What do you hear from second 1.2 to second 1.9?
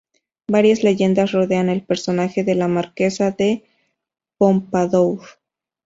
rodean el